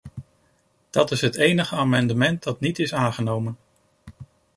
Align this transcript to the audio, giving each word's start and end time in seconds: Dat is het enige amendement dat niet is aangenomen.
Dat 0.89 1.11
is 1.11 1.21
het 1.21 1.35
enige 1.35 1.75
amendement 1.75 2.43
dat 2.43 2.59
niet 2.59 2.79
is 2.79 2.93
aangenomen. 2.93 3.57